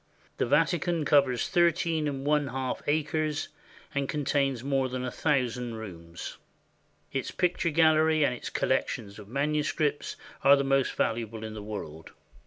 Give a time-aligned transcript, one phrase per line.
[0.37, 3.49] The Vatican covers thirteen and one half acres
[3.93, 6.37] and contains more than a thousand rooms.
[7.11, 12.13] Its picture gallery and its collections of manuscripts are the most valuable in the world.